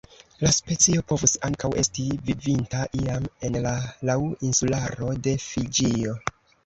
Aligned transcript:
La 0.43 0.49
specio 0.53 1.03
povus 1.11 1.33
ankaŭ 1.49 1.69
esti 1.81 2.05
vivinta 2.29 2.81
iam 3.01 3.27
en 3.51 3.59
la 3.67 3.75
Lau 4.11 4.27
Insularo 4.49 5.13
de 5.29 5.35
Fiĝio. 5.45 6.17